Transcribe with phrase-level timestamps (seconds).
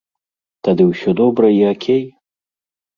[0.69, 2.05] Тады ўсё добра і акей?